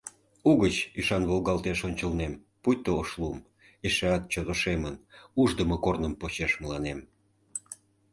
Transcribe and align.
Угыч 0.49 0.75
ӱшан 0.99 1.23
волгалтеш 1.29 1.79
ончылнем, 1.87 2.33
пуйто 2.61 2.91
ош 3.01 3.09
лум, 3.21 3.39
эшеат 3.85 4.23
чот 4.31 4.47
ошемын, 4.53 4.95
уждымо 5.41 5.77
корным 5.85 6.13
почеш 6.21 6.51
мыланем. 6.61 6.99